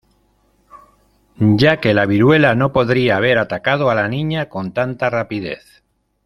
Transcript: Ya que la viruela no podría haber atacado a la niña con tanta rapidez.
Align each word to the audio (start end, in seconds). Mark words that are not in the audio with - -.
Ya 1.37 1.79
que 1.79 1.93
la 1.93 2.07
viruela 2.07 2.55
no 2.55 2.73
podría 2.73 3.17
haber 3.17 3.37
atacado 3.37 3.91
a 3.91 3.93
la 3.93 4.07
niña 4.07 4.49
con 4.49 4.73
tanta 4.73 5.11
rapidez. 5.11 5.83